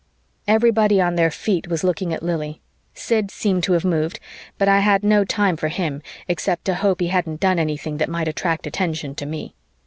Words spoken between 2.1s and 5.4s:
at Lili. Sid seemed to have moved, but I had no